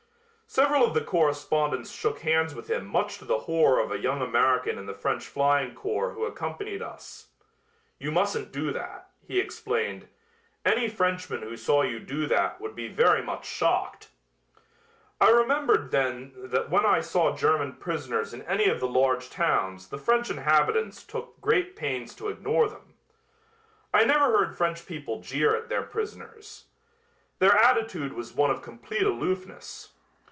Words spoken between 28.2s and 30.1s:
one of complete aloofness.